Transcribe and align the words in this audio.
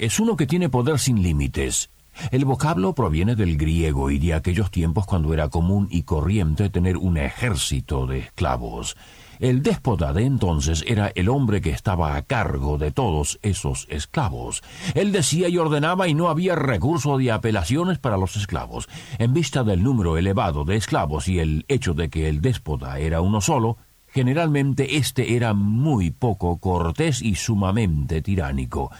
es 0.00 0.18
uno 0.18 0.34
que 0.34 0.46
tiene 0.46 0.70
poder 0.70 0.98
sin 0.98 1.22
límites. 1.22 1.90
El 2.30 2.46
vocablo 2.46 2.94
proviene 2.94 3.36
del 3.36 3.58
griego 3.58 4.10
y 4.10 4.18
de 4.18 4.32
aquellos 4.32 4.70
tiempos 4.70 5.04
cuando 5.04 5.34
era 5.34 5.48
común 5.48 5.88
y 5.90 6.02
corriente 6.02 6.70
tener 6.70 6.96
un 6.96 7.18
ejército 7.18 8.06
de 8.06 8.20
esclavos. 8.20 8.96
El 9.40 9.62
déspota 9.62 10.14
de 10.14 10.24
entonces 10.24 10.84
era 10.86 11.12
el 11.14 11.28
hombre 11.28 11.60
que 11.60 11.70
estaba 11.70 12.16
a 12.16 12.22
cargo 12.22 12.78
de 12.78 12.92
todos 12.92 13.38
esos 13.42 13.86
esclavos. 13.90 14.62
Él 14.94 15.12
decía 15.12 15.48
y 15.48 15.58
ordenaba 15.58 16.08
y 16.08 16.14
no 16.14 16.30
había 16.30 16.56
recurso 16.56 17.18
de 17.18 17.30
apelaciones 17.30 17.98
para 17.98 18.16
los 18.16 18.36
esclavos. 18.36 18.88
En 19.18 19.34
vista 19.34 19.64
del 19.64 19.82
número 19.82 20.16
elevado 20.16 20.64
de 20.64 20.76
esclavos 20.76 21.28
y 21.28 21.38
el 21.40 21.66
hecho 21.68 21.92
de 21.92 22.08
que 22.08 22.28
el 22.28 22.40
déspota 22.40 22.98
era 22.98 23.20
uno 23.20 23.42
solo, 23.42 23.76
generalmente 24.08 24.96
éste 24.96 25.36
era 25.36 25.52
muy 25.52 26.10
poco 26.10 26.58
cortés 26.58 27.20
y 27.20 27.34
sumamente 27.34 28.22
tiránico. 28.22 28.90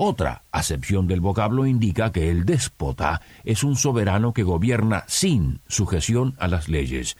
Otra 0.00 0.44
acepción 0.52 1.08
del 1.08 1.20
vocablo 1.20 1.66
indica 1.66 2.12
que 2.12 2.30
el 2.30 2.44
déspota 2.44 3.20
es 3.42 3.64
un 3.64 3.74
soberano 3.74 4.32
que 4.32 4.44
gobierna 4.44 5.02
sin 5.08 5.60
sujeción 5.66 6.36
a 6.38 6.46
las 6.46 6.68
leyes. 6.68 7.16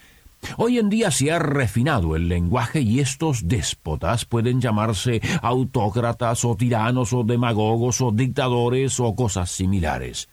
Hoy 0.59 0.79
en 0.79 0.89
día 0.89 1.11
se 1.11 1.33
ha 1.33 1.41
refinado 1.41 2.15
el 2.15 2.29
lenguaje 2.29 2.81
y 2.81 3.01
estos 3.01 3.49
déspotas 3.49 4.27
pueden 4.27 4.61
llamarse 4.61 5.21
autócratas 5.43 6.45
o 6.45 6.55
tiranos 6.55 7.13
o 7.13 7.25
demagogos 7.25 8.01
o 8.01 8.13
dictadores 8.13 9.01
o 9.01 9.13
cosas 9.17 9.51
similares. 9.51 10.29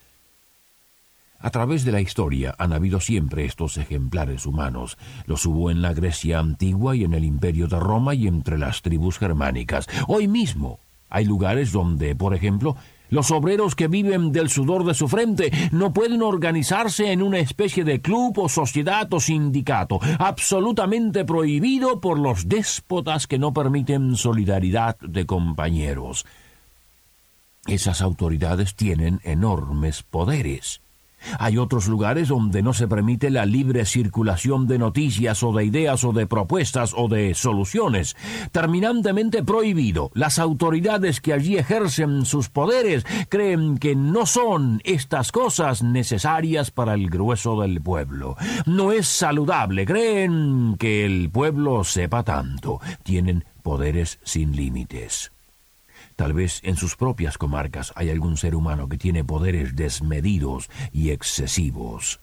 A 1.40 1.50
través 1.50 1.84
de 1.84 1.94
la 1.94 2.02
historia 2.02 2.54
han 2.60 2.74
habido 2.74 3.00
siempre 3.00 3.46
estos 3.46 3.78
ejemplares 3.78 4.46
humanos. 4.46 5.00
Los 5.26 5.48
hubo 5.48 5.72
en 5.72 5.82
la 5.82 5.96
Grecia 5.96 6.38
antigua 6.38 6.96
y 6.96 7.06
en 7.06 7.16
el 7.16 7.24
imperio 7.24 7.68
de 7.68 7.80
Roma 7.80 8.14
y 8.14 8.28
entre 8.28 8.60
las 8.60 8.84
tribus 8.84 9.18
germánicas. 9.18 9.88
Hoy 10.08 10.28
mismo 10.28 10.80
hay 11.10 11.26
lugares 11.26 11.72
donde, 11.72 12.16
por 12.16 12.34
ejemplo, 12.34 12.76
los 13.10 13.32
obreros 13.32 13.76
que 13.76 13.88
viven 13.88 14.32
del 14.32 14.50
sudor 14.50 14.84
de 14.84 14.94
su 14.94 15.08
frente 15.08 15.52
no 15.72 15.94
pueden 15.94 16.22
organizarse 16.22 17.12
en 17.12 17.22
una 17.22 17.40
especie 17.40 17.84
de 17.84 18.02
club 18.02 18.38
o 18.40 18.50
sociedad 18.50 19.12
o 19.14 19.20
sindicato, 19.20 20.00
absolutamente 20.20 21.24
prohibido 21.24 22.02
por 22.02 22.20
los 22.20 22.50
déspotas 22.50 23.28
que 23.28 23.40
no 23.40 23.54
permiten 23.54 24.16
solidaridad 24.16 24.98
de 25.00 25.26
compañeros. 25.26 26.26
Esas 27.68 28.02
autoridades 28.02 28.76
tienen 28.76 29.22
enormes 29.24 30.04
poderes. 30.04 30.82
Hay 31.40 31.58
otros 31.58 31.88
lugares 31.88 32.30
donde 32.30 32.62
no 32.62 32.74
se 32.74 32.88
permite 32.88 33.30
la 33.30 33.46
libre 33.46 33.86
circulación 33.86 34.68
de 34.68 34.80
noticias 34.80 35.44
o 35.44 35.52
de 35.52 35.66
ideas 35.66 36.04
o 36.04 36.14
de 36.14 36.28
propuestas 36.28 36.94
o 36.96 37.08
de 37.08 37.34
soluciones. 37.34 38.16
Terminantemente 38.52 39.44
prohibido. 39.44 40.12
Las 40.14 40.40
autoridades 40.40 41.22
que 41.22 41.34
allí 41.34 41.58
ejercen 41.58 42.26
sus 42.26 42.50
poderes 42.50 43.06
creen 43.30 43.78
que 43.78 43.96
no 43.96 44.26
son 44.26 44.82
estas 44.84 45.32
cosas 45.32 45.84
necesarias 45.84 46.72
para 46.72 46.94
el 46.94 47.10
grueso 47.10 47.62
del 47.62 47.82
pueblo. 47.82 48.36
No 48.66 48.92
es 48.92 49.08
saludable. 49.08 49.86
Creen 49.86 50.76
que 50.78 51.06
el 51.06 51.30
pueblo 51.30 51.84
sepa 51.84 52.24
tanto. 52.24 52.80
Tienen 53.04 53.46
poderes 53.64 54.20
sin 54.24 54.56
límites. 54.56 55.35
Tal 56.16 56.34
vez 56.34 56.62
en 56.64 56.78
sus 56.78 56.96
propias 56.96 57.38
comarcas 57.38 57.92
hay 57.96 58.10
algún 58.10 58.38
ser 58.38 58.56
humano 58.56 58.88
que 58.88 58.98
tiene 58.98 59.24
poderes 59.24 59.76
desmedidos 59.76 60.70
y 60.94 61.12
excesivos. 61.12 62.20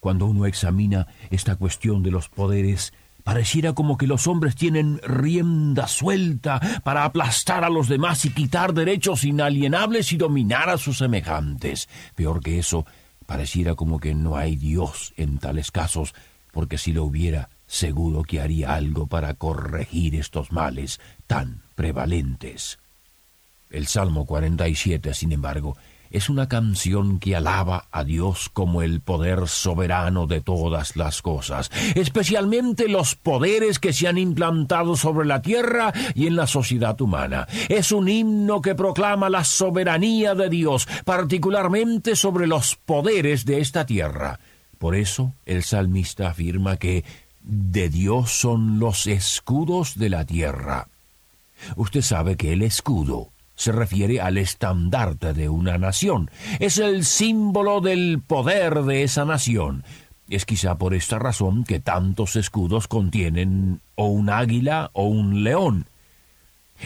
Cuando 0.00 0.26
uno 0.26 0.46
examina 0.46 1.06
esta 1.30 1.56
cuestión 1.56 2.02
de 2.02 2.10
los 2.10 2.28
poderes, 2.28 2.92
Pareciera 3.24 3.72
como 3.72 3.96
que 3.96 4.06
los 4.06 4.26
hombres 4.26 4.54
tienen 4.54 5.00
rienda 5.02 5.88
suelta 5.88 6.60
para 6.84 7.04
aplastar 7.04 7.64
a 7.64 7.70
los 7.70 7.88
demás 7.88 8.26
y 8.26 8.30
quitar 8.30 8.74
derechos 8.74 9.24
inalienables 9.24 10.12
y 10.12 10.18
dominar 10.18 10.68
a 10.68 10.76
sus 10.76 10.98
semejantes. 10.98 11.88
Peor 12.14 12.42
que 12.42 12.58
eso, 12.58 12.84
pareciera 13.24 13.76
como 13.76 13.98
que 13.98 14.14
no 14.14 14.36
hay 14.36 14.56
Dios 14.56 15.14
en 15.16 15.38
tales 15.38 15.70
casos, 15.70 16.14
porque 16.52 16.76
si 16.76 16.92
lo 16.92 17.04
hubiera, 17.04 17.48
seguro 17.74 18.22
que 18.22 18.40
haría 18.40 18.74
algo 18.74 19.08
para 19.08 19.34
corregir 19.34 20.14
estos 20.14 20.52
males 20.52 21.00
tan 21.26 21.62
prevalentes. 21.74 22.78
El 23.68 23.88
Salmo 23.88 24.26
47, 24.26 25.12
sin 25.12 25.32
embargo, 25.32 25.76
es 26.10 26.28
una 26.28 26.48
canción 26.48 27.18
que 27.18 27.34
alaba 27.34 27.88
a 27.90 28.04
Dios 28.04 28.48
como 28.48 28.82
el 28.82 29.00
poder 29.00 29.48
soberano 29.48 30.28
de 30.28 30.40
todas 30.40 30.94
las 30.94 31.20
cosas, 31.22 31.72
especialmente 31.96 32.88
los 32.88 33.16
poderes 33.16 33.80
que 33.80 33.92
se 33.92 34.06
han 34.06 34.18
implantado 34.18 34.94
sobre 34.94 35.26
la 35.26 35.42
tierra 35.42 35.92
y 36.14 36.28
en 36.28 36.36
la 36.36 36.46
sociedad 36.46 37.00
humana. 37.00 37.48
Es 37.68 37.90
un 37.90 38.08
himno 38.08 38.62
que 38.62 38.76
proclama 38.76 39.28
la 39.28 39.42
soberanía 39.42 40.36
de 40.36 40.48
Dios, 40.48 40.86
particularmente 41.04 42.14
sobre 42.14 42.46
los 42.46 42.76
poderes 42.76 43.44
de 43.44 43.60
esta 43.60 43.84
tierra. 43.84 44.38
Por 44.78 44.94
eso 44.94 45.32
el 45.46 45.62
salmista 45.62 46.28
afirma 46.28 46.76
que 46.76 47.04
de 47.44 47.90
Dios 47.90 48.32
son 48.32 48.78
los 48.78 49.06
escudos 49.06 49.96
de 49.98 50.08
la 50.08 50.24
tierra. 50.24 50.88
Usted 51.76 52.00
sabe 52.02 52.36
que 52.36 52.52
el 52.52 52.62
escudo 52.62 53.28
se 53.54 53.70
refiere 53.70 54.20
al 54.20 54.38
estandarte 54.38 55.34
de 55.34 55.48
una 55.48 55.78
nación. 55.78 56.30
Es 56.58 56.78
el 56.78 57.04
símbolo 57.04 57.80
del 57.80 58.20
poder 58.26 58.82
de 58.82 59.02
esa 59.04 59.24
nación. 59.24 59.84
Es 60.28 60.46
quizá 60.46 60.76
por 60.76 60.94
esta 60.94 61.18
razón 61.18 61.64
que 61.64 61.80
tantos 61.80 62.34
escudos 62.36 62.88
contienen 62.88 63.80
o 63.94 64.06
un 64.06 64.30
águila 64.30 64.90
o 64.94 65.04
un 65.04 65.44
león. 65.44 65.86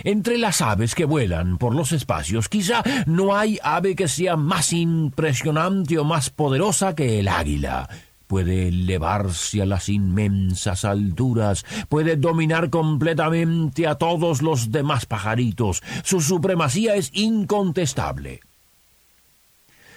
Entre 0.04 0.36
las 0.36 0.60
aves 0.60 0.94
que 0.94 1.06
vuelan 1.06 1.56
por 1.56 1.74
los 1.74 1.92
espacios, 1.92 2.48
quizá 2.48 2.82
no 3.06 3.34
hay 3.34 3.58
ave 3.62 3.96
que 3.96 4.06
sea 4.06 4.36
más 4.36 4.72
impresionante 4.72 5.98
o 5.98 6.04
más 6.04 6.30
poderosa 6.30 6.94
que 6.94 7.20
el 7.20 7.28
águila 7.28 7.88
puede 8.28 8.68
elevarse 8.68 9.62
a 9.62 9.66
las 9.66 9.88
inmensas 9.88 10.84
alturas, 10.84 11.64
puede 11.88 12.14
dominar 12.14 12.70
completamente 12.70 13.88
a 13.88 13.96
todos 13.96 14.42
los 14.42 14.70
demás 14.70 15.06
pajaritos. 15.06 15.82
Su 16.04 16.20
supremacía 16.20 16.94
es 16.94 17.10
incontestable. 17.14 18.40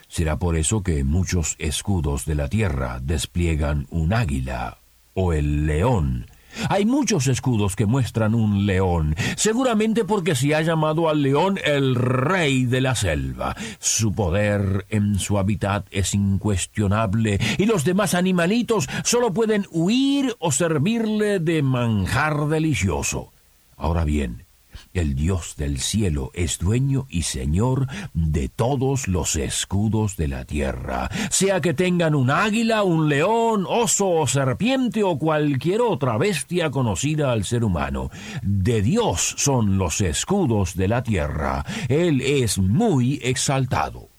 Será 0.08 0.38
por 0.38 0.58
eso 0.58 0.82
que 0.82 1.04
muchos 1.04 1.56
escudos 1.60 2.26
de 2.26 2.36
la 2.36 2.48
tierra 2.48 3.00
despliegan 3.02 3.88
un 3.92 4.14
águila 4.14 4.80
o 5.14 5.34
el 5.34 5.68
león, 5.68 6.28
hay 6.70 6.86
muchos 6.86 7.28
escudos 7.28 7.76
que 7.76 7.86
muestran 7.86 8.36
un 8.36 8.66
león, 8.66 9.16
seguramente 9.36 10.06
porque 10.06 10.36
se 10.36 10.56
ha 10.56 10.62
llamado 10.62 11.10
al 11.10 11.22
león 11.22 11.60
el 11.64 11.96
rey 11.96 12.66
de 12.66 12.82
la 12.82 12.96
selva. 12.96 13.56
Su 13.80 14.14
poder 14.14 14.86
en 14.90 15.20
su 15.20 15.38
hábitat 15.38 15.86
es 15.92 16.14
incuestionable 16.14 17.40
y 17.58 17.66
los 17.66 17.84
demás 17.84 18.14
animalitos 18.14 18.88
solo 19.04 19.34
pueden 19.34 19.66
huir 19.72 20.36
o 20.40 20.52
servirle 20.52 21.40
de 21.40 21.62
manjar 21.62 22.48
delicioso. 22.48 23.32
Ahora 23.78 24.04
bien, 24.04 24.46
el 24.94 25.16
Dios 25.16 25.56
del 25.58 25.80
cielo 25.80 26.32
es 26.34 26.60
dueño 26.60 27.08
y 27.10 27.24
señor 27.24 27.88
de 28.14 28.50
todos 28.50 29.08
los 29.08 29.36
escudos 29.36 30.18
de 30.18 30.28
la 30.28 30.46
tierra, 30.46 31.10
sea 31.30 31.62
que 31.62 31.74
tengan 31.74 32.16
un 32.16 32.30
águila, 32.30 32.84
un 32.84 33.10
león, 33.10 33.66
oso 33.68 34.10
o 34.10 34.28
serpiente 34.28 35.04
o 35.04 35.18
cualquier 35.18 35.82
otra 35.82 36.18
bestia 36.18 36.70
conocida 36.72 37.32
al 37.32 37.44
ser 37.46 37.64
humano. 37.64 38.10
De 38.42 38.82
Dios 38.82 39.36
son 39.38 39.78
los 39.78 40.02
escudos 40.02 40.76
de 40.76 40.88
la 40.88 41.04
tierra. 41.04 41.66
Él 41.88 42.22
es 42.22 42.58
muy 42.58 43.20
exaltado. 43.24 44.10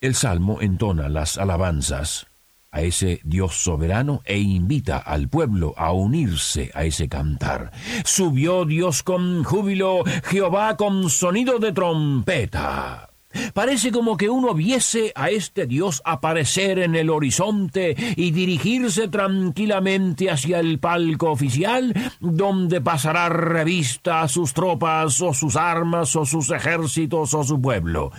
El 0.00 0.14
Salmo 0.14 0.62
entona 0.62 1.08
las 1.08 1.36
alabanzas 1.36 2.29
a 2.72 2.82
ese 2.82 3.20
Dios 3.24 3.62
soberano 3.62 4.22
e 4.24 4.38
invita 4.38 4.98
al 4.98 5.28
pueblo 5.28 5.74
a 5.76 5.92
unirse 5.92 6.70
a 6.74 6.84
ese 6.84 7.08
cantar. 7.08 7.72
Subió 8.04 8.64
Dios 8.64 9.02
con 9.02 9.44
júbilo, 9.44 10.04
Jehová 10.24 10.76
con 10.76 11.10
sonido 11.10 11.58
de 11.58 11.72
trompeta. 11.72 13.10
Parece 13.54 13.92
como 13.92 14.16
que 14.16 14.28
uno 14.28 14.54
viese 14.54 15.12
a 15.14 15.30
este 15.30 15.66
Dios 15.66 16.02
aparecer 16.04 16.80
en 16.80 16.96
el 16.96 17.10
horizonte 17.10 17.94
y 18.16 18.32
dirigirse 18.32 19.06
tranquilamente 19.06 20.30
hacia 20.30 20.58
el 20.58 20.80
palco 20.80 21.30
oficial, 21.30 21.94
donde 22.18 22.80
pasará 22.80 23.28
revista 23.28 24.22
a 24.22 24.28
sus 24.28 24.52
tropas 24.52 25.20
o 25.20 25.32
sus 25.32 25.54
armas 25.54 26.16
o 26.16 26.26
sus 26.26 26.50
ejércitos 26.50 27.32
o 27.34 27.44
su 27.44 27.60
pueblo. 27.60 28.10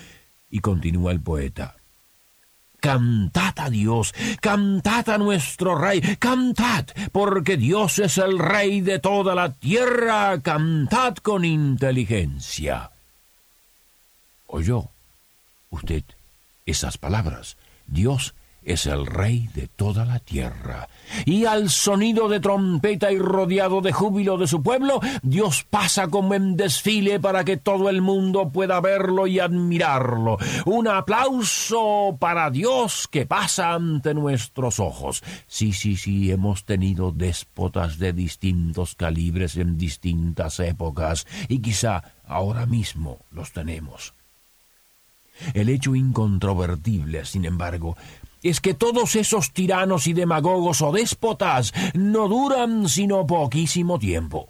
Y 0.49 0.59
continúa 0.59 1.11
el 1.11 1.21
poeta. 1.21 1.80
Cantad 2.81 3.53
a 3.59 3.69
Dios, 3.69 4.11
cantad 4.41 5.07
a 5.09 5.19
nuestro 5.19 5.77
Rey, 5.77 6.01
cantad, 6.17 6.87
porque 7.11 7.55
Dios 7.55 7.99
es 7.99 8.17
el 8.17 8.39
Rey 8.39 8.81
de 8.81 8.97
toda 8.97 9.35
la 9.35 9.53
tierra, 9.53 10.41
cantad 10.41 11.15
con 11.17 11.45
inteligencia. 11.45 12.89
Oyó 14.47 14.89
usted 15.69 16.03
esas 16.65 16.97
palabras. 16.97 17.55
Dios 17.85 18.33
es 18.63 18.85
el 18.85 19.05
rey 19.05 19.49
de 19.53 19.67
toda 19.67 20.05
la 20.05 20.19
tierra. 20.19 20.87
Y 21.25 21.45
al 21.45 21.69
sonido 21.69 22.29
de 22.29 22.39
trompeta 22.39 23.11
y 23.11 23.17
rodeado 23.17 23.81
de 23.81 23.91
júbilo 23.91 24.37
de 24.37 24.47
su 24.47 24.61
pueblo, 24.61 25.01
Dios 25.23 25.65
pasa 25.69 26.07
como 26.07 26.35
en 26.35 26.55
desfile 26.55 27.19
para 27.19 27.43
que 27.43 27.57
todo 27.57 27.89
el 27.89 28.01
mundo 28.01 28.49
pueda 28.49 28.79
verlo 28.79 29.27
y 29.27 29.39
admirarlo. 29.39 30.37
Un 30.65 30.87
aplauso 30.87 32.17
para 32.19 32.49
Dios 32.49 33.07
que 33.09 33.25
pasa 33.25 33.73
ante 33.73 34.13
nuestros 34.13 34.79
ojos. 34.79 35.23
Sí, 35.47 35.73
sí, 35.73 35.97
sí, 35.97 36.31
hemos 36.31 36.65
tenido 36.65 37.11
déspotas 37.11 37.97
de 37.97 38.13
distintos 38.13 38.95
calibres 38.95 39.57
en 39.57 39.77
distintas 39.77 40.59
épocas, 40.59 41.25
y 41.47 41.59
quizá 41.59 42.03
ahora 42.25 42.65
mismo 42.65 43.19
los 43.31 43.51
tenemos. 43.51 44.13
El 45.53 45.69
hecho 45.69 45.95
incontrovertible, 45.95 47.25
sin 47.25 47.45
embargo, 47.45 47.97
es 48.43 48.59
que 48.59 48.73
todos 48.73 49.15
esos 49.15 49.51
tiranos 49.51 50.07
y 50.07 50.13
demagogos 50.13 50.81
o 50.81 50.91
déspotas 50.91 51.73
no 51.93 52.27
duran 52.27 52.89
sino 52.89 53.25
poquísimo 53.27 53.99
tiempo. 53.99 54.49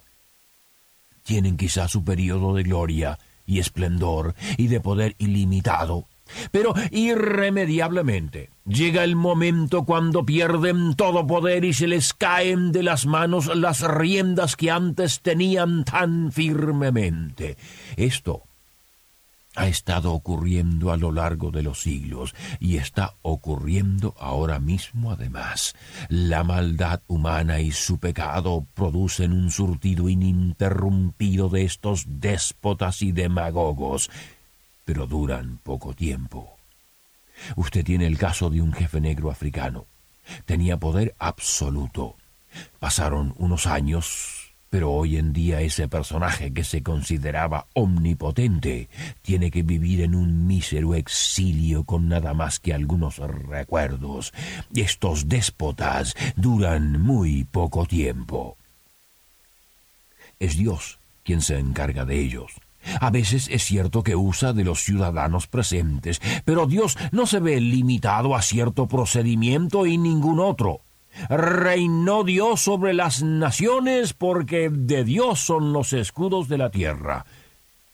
Tienen 1.24 1.56
quizá 1.56 1.88
su 1.88 2.04
periodo 2.04 2.54
de 2.54 2.62
gloria 2.62 3.18
y 3.46 3.58
esplendor 3.58 4.34
y 4.56 4.68
de 4.68 4.80
poder 4.80 5.14
ilimitado, 5.18 6.06
pero 6.50 6.74
irremediablemente 6.90 8.50
llega 8.66 9.04
el 9.04 9.16
momento 9.16 9.84
cuando 9.84 10.24
pierden 10.24 10.94
todo 10.94 11.26
poder 11.26 11.64
y 11.64 11.72
se 11.72 11.86
les 11.86 12.14
caen 12.14 12.72
de 12.72 12.82
las 12.82 13.06
manos 13.06 13.54
las 13.54 13.80
riendas 13.82 14.56
que 14.56 14.70
antes 14.70 15.20
tenían 15.20 15.84
tan 15.84 16.32
firmemente. 16.32 17.56
Esto 17.96 18.44
ha 19.54 19.66
estado 19.68 20.12
ocurriendo 20.12 20.92
a 20.92 20.96
lo 20.96 21.12
largo 21.12 21.50
de 21.50 21.62
los 21.62 21.82
siglos 21.82 22.34
y 22.58 22.76
está 22.78 23.14
ocurriendo 23.22 24.14
ahora 24.18 24.58
mismo 24.58 25.12
además. 25.12 25.74
La 26.08 26.42
maldad 26.42 27.02
humana 27.06 27.60
y 27.60 27.70
su 27.70 27.98
pecado 27.98 28.66
producen 28.74 29.32
un 29.32 29.50
surtido 29.50 30.08
ininterrumpido 30.08 31.48
de 31.48 31.64
estos 31.64 32.04
déspotas 32.06 33.02
y 33.02 33.12
demagogos, 33.12 34.10
pero 34.84 35.06
duran 35.06 35.58
poco 35.62 35.92
tiempo. 35.94 36.56
Usted 37.56 37.84
tiene 37.84 38.06
el 38.06 38.18
caso 38.18 38.50
de 38.50 38.62
un 38.62 38.72
jefe 38.72 39.00
negro 39.00 39.30
africano. 39.30 39.86
Tenía 40.46 40.78
poder 40.78 41.14
absoluto. 41.18 42.16
Pasaron 42.78 43.34
unos 43.38 43.66
años 43.66 44.41
pero 44.72 44.90
hoy 44.90 45.18
en 45.18 45.34
día 45.34 45.60
ese 45.60 45.86
personaje 45.86 46.50
que 46.50 46.64
se 46.64 46.82
consideraba 46.82 47.66
omnipotente 47.74 48.88
tiene 49.20 49.50
que 49.50 49.62
vivir 49.62 50.00
en 50.00 50.14
un 50.14 50.46
mísero 50.46 50.94
exilio 50.94 51.84
con 51.84 52.08
nada 52.08 52.32
más 52.32 52.58
que 52.58 52.72
algunos 52.72 53.18
recuerdos. 53.18 54.32
Estos 54.74 55.28
déspotas 55.28 56.16
duran 56.36 57.02
muy 57.02 57.44
poco 57.44 57.84
tiempo. 57.84 58.56
Es 60.40 60.56
Dios 60.56 60.98
quien 61.22 61.42
se 61.42 61.58
encarga 61.58 62.06
de 62.06 62.18
ellos. 62.18 62.52
A 62.98 63.10
veces 63.10 63.48
es 63.50 63.62
cierto 63.64 64.02
que 64.02 64.16
usa 64.16 64.54
de 64.54 64.64
los 64.64 64.82
ciudadanos 64.82 65.48
presentes, 65.48 66.22
pero 66.46 66.66
Dios 66.66 66.96
no 67.10 67.26
se 67.26 67.40
ve 67.40 67.60
limitado 67.60 68.34
a 68.34 68.40
cierto 68.40 68.88
procedimiento 68.88 69.84
y 69.84 69.98
ningún 69.98 70.40
otro. 70.40 70.80
Reinó 71.28 72.24
Dios 72.24 72.60
sobre 72.60 72.94
las 72.94 73.22
naciones 73.22 74.12
porque 74.12 74.70
de 74.70 75.04
Dios 75.04 75.40
son 75.40 75.72
los 75.72 75.92
escudos 75.92 76.48
de 76.48 76.58
la 76.58 76.70
tierra. 76.70 77.24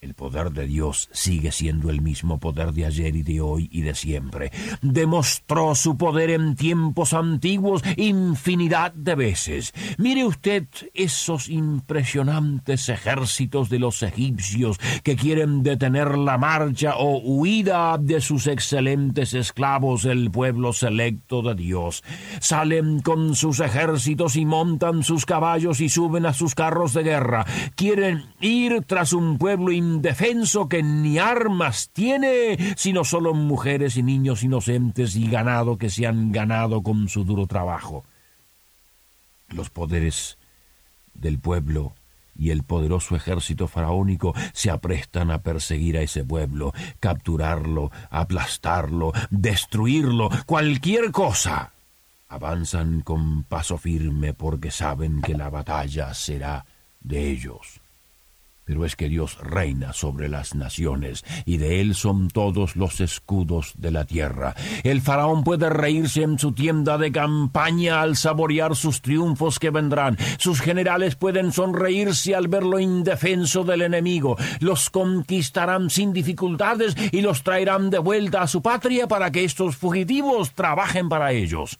El 0.00 0.14
poder 0.14 0.52
de 0.52 0.64
Dios 0.68 1.08
sigue 1.10 1.50
siendo 1.50 1.90
el 1.90 2.00
mismo 2.00 2.38
poder 2.38 2.72
de 2.72 2.86
ayer 2.86 3.16
y 3.16 3.24
de 3.24 3.40
hoy 3.40 3.68
y 3.72 3.80
de 3.80 3.96
siempre. 3.96 4.52
Demostró 4.80 5.74
su 5.74 5.96
poder 5.96 6.30
en 6.30 6.54
tiempos 6.54 7.12
antiguos 7.12 7.82
infinidad 7.96 8.92
de 8.92 9.16
veces. 9.16 9.74
Mire 9.98 10.24
usted 10.24 10.68
esos 10.94 11.48
impresionantes 11.48 12.88
ejércitos 12.88 13.70
de 13.70 13.80
los 13.80 14.04
egipcios 14.04 14.78
que 15.02 15.16
quieren 15.16 15.64
detener 15.64 16.16
la 16.16 16.38
marcha 16.38 16.94
o 16.96 17.18
huida 17.18 17.98
de 17.98 18.20
sus 18.20 18.46
excelentes 18.46 19.34
esclavos, 19.34 20.04
el 20.04 20.30
pueblo 20.30 20.72
selecto 20.72 21.42
de 21.42 21.56
Dios. 21.56 22.04
Salen 22.38 23.00
con 23.00 23.34
sus 23.34 23.58
ejércitos 23.58 24.36
y 24.36 24.44
montan 24.44 25.02
sus 25.02 25.26
caballos 25.26 25.80
y 25.80 25.88
suben 25.88 26.24
a 26.24 26.34
sus 26.34 26.54
carros 26.54 26.92
de 26.92 27.02
guerra. 27.02 27.44
Quieren 27.74 28.26
ir 28.40 28.84
tras 28.86 29.12
un 29.12 29.38
pueblo 29.38 29.72
indefenso 29.94 30.68
que 30.68 30.82
ni 30.82 31.18
armas 31.18 31.90
tiene, 31.92 32.74
sino 32.76 33.04
solo 33.04 33.34
mujeres 33.34 33.96
y 33.96 34.02
niños 34.02 34.42
inocentes 34.42 35.16
y 35.16 35.28
ganado 35.28 35.78
que 35.78 35.90
se 35.90 36.06
han 36.06 36.32
ganado 36.32 36.82
con 36.82 37.08
su 37.08 37.24
duro 37.24 37.46
trabajo. 37.46 38.04
Los 39.48 39.70
poderes 39.70 40.36
del 41.14 41.38
pueblo 41.38 41.94
y 42.36 42.50
el 42.50 42.62
poderoso 42.62 43.16
ejército 43.16 43.66
faraónico 43.66 44.34
se 44.52 44.70
aprestan 44.70 45.30
a 45.30 45.42
perseguir 45.42 45.98
a 45.98 46.02
ese 46.02 46.24
pueblo, 46.24 46.72
capturarlo, 47.00 47.90
aplastarlo, 48.10 49.12
destruirlo, 49.30 50.30
cualquier 50.46 51.10
cosa. 51.10 51.72
Avanzan 52.28 53.00
con 53.00 53.42
paso 53.42 53.78
firme 53.78 54.34
porque 54.34 54.70
saben 54.70 55.22
que 55.22 55.34
la 55.34 55.50
batalla 55.50 56.14
será 56.14 56.64
de 57.00 57.30
ellos. 57.30 57.80
Pero 58.68 58.84
es 58.84 58.96
que 58.96 59.08
Dios 59.08 59.38
reina 59.40 59.94
sobre 59.94 60.28
las 60.28 60.54
naciones, 60.54 61.24
y 61.46 61.56
de 61.56 61.80
él 61.80 61.94
son 61.94 62.28
todos 62.28 62.76
los 62.76 63.00
escudos 63.00 63.72
de 63.78 63.90
la 63.90 64.04
tierra. 64.04 64.54
El 64.84 65.00
faraón 65.00 65.42
puede 65.42 65.70
reírse 65.70 66.22
en 66.22 66.38
su 66.38 66.52
tienda 66.52 66.98
de 66.98 67.10
campaña 67.10 68.02
al 68.02 68.14
saborear 68.14 68.76
sus 68.76 69.00
triunfos 69.00 69.58
que 69.58 69.70
vendrán. 69.70 70.18
Sus 70.36 70.60
generales 70.60 71.16
pueden 71.16 71.50
sonreírse 71.50 72.34
al 72.34 72.48
ver 72.48 72.62
lo 72.62 72.78
indefenso 72.78 73.64
del 73.64 73.80
enemigo. 73.80 74.36
Los 74.60 74.90
conquistarán 74.90 75.88
sin 75.88 76.12
dificultades 76.12 76.94
y 77.10 77.22
los 77.22 77.42
traerán 77.42 77.88
de 77.88 78.00
vuelta 78.00 78.42
a 78.42 78.46
su 78.46 78.60
patria 78.60 79.08
para 79.08 79.32
que 79.32 79.44
estos 79.44 79.76
fugitivos 79.76 80.52
trabajen 80.52 81.08
para 81.08 81.32
ellos. 81.32 81.78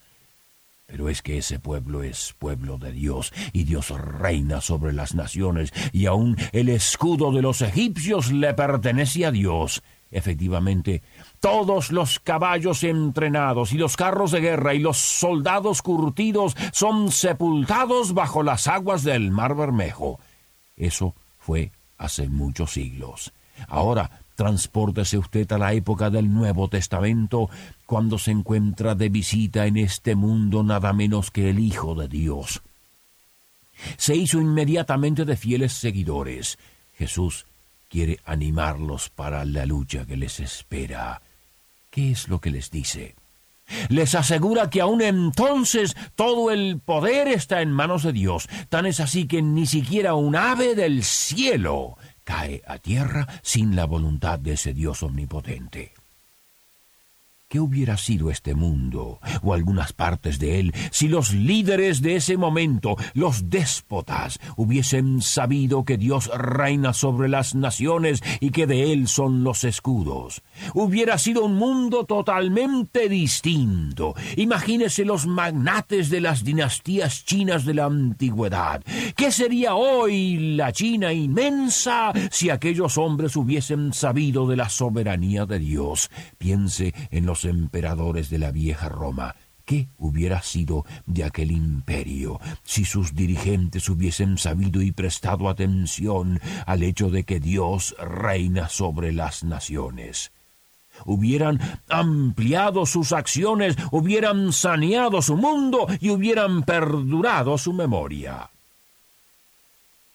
Pero 0.89 1.11
es 1.11 1.21
que 1.21 1.37
ese 1.37 1.59
pueblo 1.59 2.03
es 2.03 2.35
pueblo 2.39 2.79
de 2.79 2.93
Dios, 2.93 3.35
y 3.53 3.65
Dios 3.65 3.91
reina 3.91 4.63
sobre 4.63 4.95
las 4.95 5.15
naciones, 5.15 5.71
y 5.93 6.07
aun 6.07 6.39
el 6.53 6.71
escudo 6.71 7.31
de 7.31 7.43
los 7.43 7.61
egipcios 7.61 8.33
le 8.33 8.55
pertenece 8.55 9.27
a 9.27 9.31
Dios. 9.31 9.83
Efectivamente, 10.11 11.03
todos 11.41 11.93
los 11.93 12.19
caballos 12.21 12.83
entrenados 12.85 13.75
y 13.75 13.77
los 13.77 13.99
carros 13.99 14.31
de 14.31 14.41
guerra 14.41 14.73
y 14.73 14.79
los 14.79 14.97
soldados 14.97 15.83
curtidos 15.83 16.57
son 16.73 17.13
sepultados 17.13 18.15
bajo 18.15 18.43
las 18.43 18.67
aguas 18.67 19.05
del 19.05 19.31
Mar 19.31 19.55
Bermejo. 19.55 20.19
Eso 20.75 21.15
fue 21.39 21.71
hace 21.99 22.31
muchos 22.31 22.73
siglos. 22.73 23.35
Ahora 23.67 24.23
Transpórtese 24.39 25.19
usted 25.19 25.51
a 25.51 25.59
la 25.59 25.73
época 25.73 26.11
del 26.11 26.33
Nuevo 26.33 26.69
Testamento, 26.69 27.51
cuando 27.87 28.19
se 28.19 28.31
encuentra 28.31 28.95
de 28.95 29.09
visita 29.09 29.67
en 29.67 29.77
este 29.77 30.15
mundo 30.15 30.63
nada 30.63 30.93
menos 30.93 31.33
que 31.33 31.51
el 31.51 31.59
Hijo 31.59 31.97
de 31.97 32.07
Dios. 32.07 32.63
Se 33.97 34.15
hizo 34.15 34.41
inmediatamente 34.41 35.25
de 35.25 35.37
fieles 35.37 35.73
seguidores. 35.73 36.57
Jesús 36.97 37.47
quiere 37.89 38.21
animarlos 38.25 39.09
para 39.09 39.45
la 39.45 39.67
lucha 39.67 40.07
que 40.07 40.17
les 40.17 40.39
espera. 40.39 41.21
¿Qué 41.91 42.13
es 42.13 42.29
lo 42.29 42.41
que 42.41 42.51
les 42.51 42.71
dice? 42.71 43.17
Les 43.89 44.15
asegura 44.15 44.71
que 44.71 44.81
aún 44.81 45.03
entonces 45.03 45.97
todo 46.15 46.53
el 46.53 46.79
poder 46.79 47.27
está 47.27 47.61
en 47.61 47.73
manos 47.73 48.05
de 48.05 48.13
Dios. 48.13 48.49
Tan 48.69 48.87
es 48.87 49.01
así 49.01 49.27
que 49.27 49.43
ni 49.43 49.67
siquiera 49.67 50.15
un 50.15 50.37
ave 50.37 50.77
del 50.77 51.03
cielo 51.03 51.97
cae 52.29 52.61
a 52.67 52.77
tierra 52.77 53.27
sin 53.41 53.75
la 53.75 53.87
voluntad 53.87 54.39
de 54.39 54.53
ese 54.53 54.75
Dios 54.75 55.03
omnipotente. 55.03 55.98
¿Qué 57.51 57.61
hubiera 57.61 57.97
sido 57.97 58.31
este 58.31 58.55
mundo, 58.55 59.21
o 59.43 59.55
algunas 59.55 59.95
partes 59.95 60.39
de 60.39 60.61
él, 60.61 60.75
si 60.91 61.09
los 61.09 61.33
líderes 61.33 62.03
de 62.03 62.17
ese 62.17 62.37
momento, 62.37 62.97
los 63.15 63.49
déspotas, 63.49 64.39
hubiesen 64.59 65.23
sabido 65.23 65.87
que 65.87 65.97
Dios 65.97 66.31
reina 66.37 66.93
sobre 66.93 67.31
las 67.31 67.55
naciones 67.55 68.23
y 68.41 68.51
que 68.51 68.67
de 68.67 68.93
él 68.93 69.09
son 69.09 69.45
los 69.45 69.65
escudos? 69.65 70.43
Hubiera 70.75 71.17
sido 71.17 71.47
un 71.47 71.55
mundo 71.55 72.05
totalmente 72.05 73.09
distinto. 73.09 74.15
Imagínese 74.37 75.07
los 75.07 75.27
magnates 75.27 76.11
de 76.11 76.21
las 76.21 76.45
dinastías 76.45 77.25
chinas 77.25 77.65
de 77.65 77.73
la 77.73 77.87
antigüedad. 77.87 78.85
¿Qué 79.17 79.33
sería 79.33 79.75
hoy 79.75 80.55
la 80.55 80.71
China 80.73 81.15
inmensa 81.15 82.13
si 82.31 82.51
aquellos 82.51 82.99
hombres 82.99 83.37
hubiesen 83.37 83.95
sabido 83.95 84.47
de 84.47 84.57
la 84.57 84.69
soberanía 84.69 85.47
de 85.47 85.59
Dios? 85.61 86.11
Piense 86.37 86.93
en 87.11 87.25
los 87.25 87.38
emperadores 87.45 88.31
de 88.31 88.39
la 88.39 88.51
vieja 88.51 88.89
Roma. 88.89 89.35
¿Qué 89.65 89.89
hubiera 89.99 90.41
sido 90.43 90.87
de 91.05 91.25
aquel 91.25 91.53
imperio 91.53 92.41
si 92.63 92.85
sus 92.85 93.15
dirigentes 93.15 93.89
hubiesen 93.89 94.39
sabido 94.39 94.81
y 94.81 94.93
prestado 94.93 95.49
atención 95.49 96.41
al 96.65 96.83
hecho 96.83 97.11
de 97.11 97.25
que 97.25 97.39
Dios 97.39 97.95
reina 97.99 98.69
sobre 98.69 99.13
las 99.13 99.45
naciones? 99.45 100.33
hubieran 101.05 101.61
ampliado 101.89 102.85
sus 102.85 103.13
acciones, 103.13 103.77
hubieran 103.93 104.53
saneado 104.53 105.23
su 105.23 105.37
mundo 105.37 105.87
y 106.01 106.11
hubieran 106.11 106.65
perdurado 106.65 107.57
su 107.57 107.73
memoria. 107.73 108.51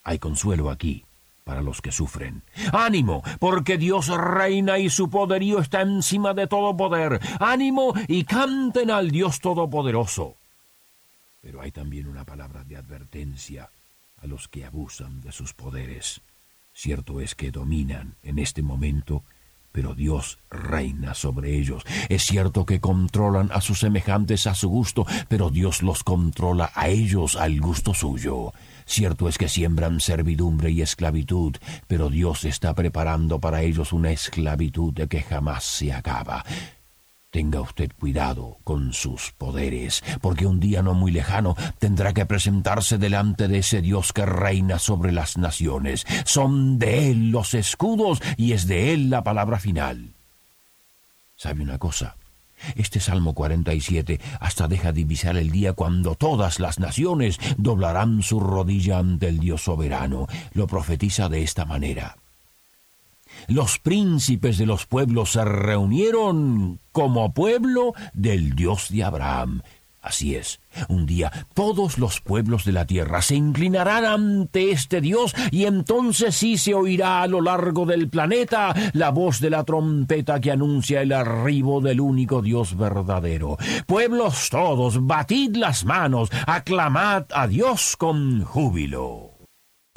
Hay 0.03 0.20
consuelo 0.20 0.70
aquí 0.70 1.06
para 1.43 1.62
los 1.62 1.81
que 1.81 1.91
sufren. 1.91 2.43
Ánimo, 2.71 3.23
porque 3.39 3.77
Dios 3.77 4.07
reina 4.07 4.79
y 4.79 4.89
su 4.89 5.09
poderío 5.09 5.59
está 5.59 5.81
encima 5.81 6.33
de 6.33 6.47
todo 6.47 6.75
poder. 6.75 7.19
Ánimo 7.39 7.93
y 8.07 8.23
canten 8.23 8.91
al 8.91 9.12
Dios 9.12 9.39
Todopoderoso. 9.39 10.38
Pero 11.41 11.62
hay 11.62 11.71
también 11.71 12.07
una 12.07 12.23
palabra 12.23 12.63
de 12.63 12.77
advertencia 12.77 13.69
a 14.21 14.27
los 14.27 14.47
que 14.47 14.65
abusan 14.65 15.21
de 15.21 15.31
sus 15.31 15.53
poderes. 15.53 16.21
Cierto 16.73 17.19
es 17.19 17.35
que 17.35 17.51
dominan 17.51 18.15
en 18.23 18.39
este 18.39 18.62
momento, 18.62 19.23
pero 19.74 19.96
Dios 19.96 20.39
reina 20.50 21.13
sobre 21.13 21.58
ellos. 21.58 21.84
Es 22.08 22.24
cierto 22.24 22.65
que 22.65 22.80
controlan 22.80 23.50
a 23.51 23.60
sus 23.60 23.80
semejantes 23.80 24.48
a 24.48 24.56
su 24.56 24.70
gusto, 24.70 25.06
pero 25.27 25.50
Dios 25.50 25.82
los 25.82 26.06
controla 26.06 26.72
a 26.75 26.88
ellos 26.88 27.36
al 27.36 27.60
gusto 27.60 27.94
suyo. 27.94 28.53
Cierto 28.86 29.27
es 29.27 29.38
que 29.38 29.50
siembran 29.50 30.00
servidumbre 30.00 30.70
y 30.72 30.82
esclavitud, 30.82 31.58
pero 31.88 32.10
Dios 32.10 32.46
está 32.46 32.74
preparando 32.75 33.39
para 33.39 33.63
ellos 33.63 33.92
una 33.92 34.12
esclavitud 34.12 34.94
que 35.08 35.22
jamás 35.22 35.63
se 35.63 35.92
acaba. 35.92 36.46
Tenga 37.34 37.62
usted 37.62 37.90
cuidado 38.00 38.60
con 38.63 38.94
sus 38.94 39.32
poderes, 39.32 40.04
porque 40.22 40.46
un 40.46 40.60
día 40.60 40.84
no 40.84 40.94
muy 40.94 41.12
lejano 41.12 41.56
tendrá 41.80 42.13
que 42.13 42.28
presentarse 42.28 43.00
delante 43.00 43.48
de 43.48 43.58
ese 43.58 43.82
Dios 43.82 44.13
que 44.13 44.24
reina 44.24 44.78
sobre 44.78 45.12
las 45.12 45.40
naciones. 45.40 46.06
Son 46.25 46.78
de 46.78 47.10
Él 47.10 47.32
los 47.32 47.56
escudos 47.56 48.22
y 48.38 48.52
es 48.52 48.68
de 48.68 48.94
Él 48.94 49.10
la 49.10 49.24
palabra 49.24 49.58
final. 49.58 50.13
¿Sabe 51.36 51.63
una 51.63 51.80
cosa? 51.80 52.18
Este 52.75 53.00
Salmo 53.00 53.34
47 53.34 54.20
hasta 54.40 54.68
deja 54.68 54.92
divisar 54.92 55.36
el 55.36 55.50
día 55.50 55.74
cuando 55.74 56.13
todas 56.13 56.60
las 56.60 56.78
naciones 56.78 57.40
doblarán 57.58 58.22
su 58.22 58.40
rodilla 58.40 59.00
ante 59.00 59.28
el 59.28 59.40
Dios 59.40 59.63
soberano. 59.63 60.28
Lo 60.54 60.68
profetiza 60.68 61.30
de 61.30 61.42
esta 61.42 61.66
manera. 61.66 62.16
Los 63.47 63.79
príncipes 63.79 64.57
de 64.57 64.65
los 64.65 64.85
pueblos 64.85 65.33
se 65.33 65.45
reunieron 65.45 66.79
como 66.91 67.33
pueblo 67.33 67.93
del 68.13 68.55
Dios 68.55 68.89
de 68.89 69.03
Abraham 69.03 69.62
Así 70.03 70.35
es, 70.35 70.59
un 70.89 71.05
día 71.05 71.31
todos 71.53 71.97
los 71.97 72.19
pueblos 72.19 72.65
de 72.65 72.73
la 72.73 72.85
tierra 72.85 73.21
se 73.21 73.35
inclinarán 73.35 74.03
ante 74.03 74.71
este 74.71 75.00
Dios 75.00 75.33
y 75.50 75.63
entonces 75.63 76.35
sí 76.35 76.57
se 76.57 76.73
oirá 76.73 77.21
a 77.21 77.27
lo 77.27 77.39
largo 77.39 77.85
del 77.85 78.09
planeta 78.09 78.75
la 78.91 79.12
voz 79.12 79.39
de 79.39 79.50
la 79.50 79.63
trompeta 79.63 80.41
que 80.41 80.51
anuncia 80.51 81.01
el 81.01 81.13
arribo 81.13 81.79
del 81.79 82.01
único 82.01 82.41
Dios 82.41 82.75
verdadero. 82.75 83.57
Pueblos 83.88 84.50
todos, 84.51 85.07
batid 85.07 85.55
las 85.55 85.85
manos, 85.85 86.29
aclamad 86.47 87.23
a 87.33 87.47
Dios 87.47 87.95
con 87.95 88.43
júbilo. 88.43 89.33